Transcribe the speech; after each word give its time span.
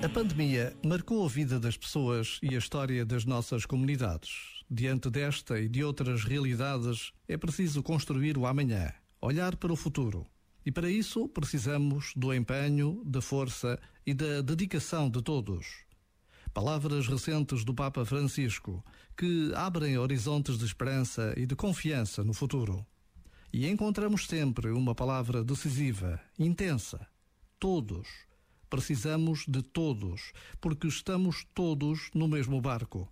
A 0.00 0.08
pandemia 0.08 0.76
marcou 0.86 1.26
a 1.26 1.28
vida 1.28 1.58
das 1.58 1.76
pessoas 1.76 2.38
e 2.40 2.54
a 2.54 2.58
história 2.58 3.04
das 3.04 3.24
nossas 3.24 3.66
comunidades. 3.66 4.62
Diante 4.70 5.10
desta 5.10 5.58
e 5.58 5.68
de 5.68 5.82
outras 5.82 6.22
realidades, 6.22 7.12
é 7.26 7.36
preciso 7.36 7.82
construir 7.82 8.38
o 8.38 8.46
amanhã, 8.46 8.92
olhar 9.20 9.56
para 9.56 9.72
o 9.72 9.76
futuro. 9.76 10.24
E 10.64 10.70
para 10.70 10.88
isso 10.88 11.28
precisamos 11.28 12.12
do 12.14 12.32
empenho, 12.32 13.02
da 13.04 13.20
força 13.20 13.76
e 14.06 14.14
da 14.14 14.40
dedicação 14.40 15.10
de 15.10 15.20
todos. 15.20 15.66
Palavras 16.54 17.08
recentes 17.08 17.64
do 17.64 17.74
Papa 17.74 18.04
Francisco 18.04 18.84
que 19.16 19.52
abrem 19.56 19.98
horizontes 19.98 20.58
de 20.58 20.64
esperança 20.64 21.34
e 21.36 21.44
de 21.44 21.56
confiança 21.56 22.22
no 22.22 22.32
futuro. 22.32 22.86
E 23.52 23.66
encontramos 23.66 24.28
sempre 24.28 24.70
uma 24.70 24.94
palavra 24.94 25.42
decisiva, 25.42 26.20
intensa. 26.38 27.04
Todos 27.58 28.27
Precisamos 28.68 29.44
de 29.46 29.62
todos, 29.62 30.32
porque 30.60 30.88
estamos 30.88 31.46
todos 31.54 32.10
no 32.14 32.28
mesmo 32.28 32.60
barco. 32.60 33.10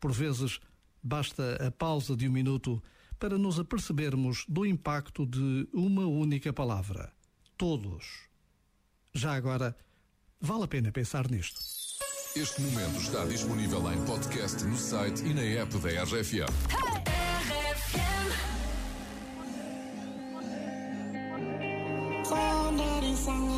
Por 0.00 0.12
vezes, 0.12 0.60
basta 1.02 1.66
a 1.66 1.70
pausa 1.70 2.16
de 2.16 2.28
um 2.28 2.32
minuto 2.32 2.82
para 3.18 3.36
nos 3.36 3.58
apercebermos 3.58 4.44
do 4.48 4.64
impacto 4.64 5.26
de 5.26 5.68
uma 5.72 6.06
única 6.06 6.52
palavra. 6.52 7.12
Todos. 7.56 8.28
Já 9.12 9.34
agora, 9.34 9.76
vale 10.40 10.64
a 10.64 10.68
pena 10.68 10.92
pensar 10.92 11.28
nisto. 11.28 11.60
Este 12.36 12.60
momento 12.60 13.00
está 13.00 13.24
disponível 13.24 13.92
em 13.92 14.04
podcast 14.04 14.62
no 14.64 14.76
site 14.76 15.24
e 15.24 15.34
na 15.34 15.42
app 15.42 15.76
da 15.78 16.04
RFM. 16.04 17.08
Hey, 22.30 22.68
Nikamisanga 23.08 23.57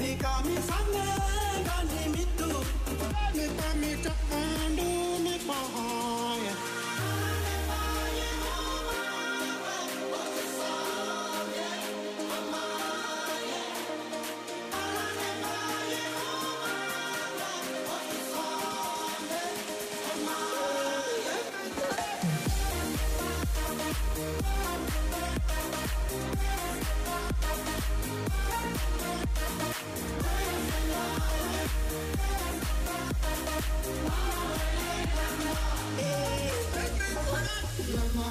Nikami 0.00 0.56
sande 0.64 1.10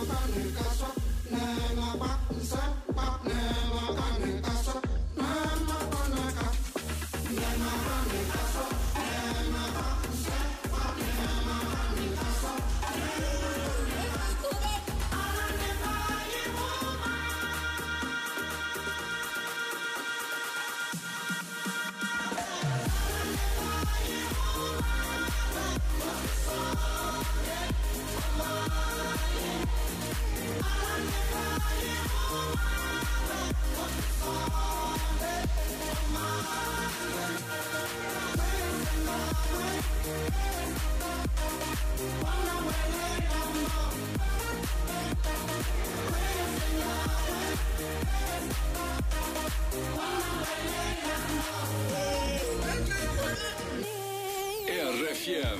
America. 0.01 0.68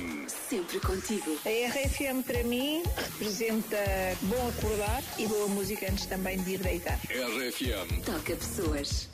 RFM. 0.00 0.28
Sempre 0.28 0.80
contigo. 0.80 1.38
A 1.44 1.68
RFM 1.68 2.22
para 2.22 2.42
mim 2.44 2.82
representa 2.96 3.76
bom 4.22 4.48
acordar 4.48 5.02
e 5.18 5.26
boa 5.26 5.48
música 5.48 5.90
antes 5.90 6.06
também 6.06 6.38
de 6.42 6.54
ir 6.54 6.58
deitar. 6.60 6.98
RFM. 7.08 8.02
Toca 8.04 8.36
pessoas. 8.36 9.08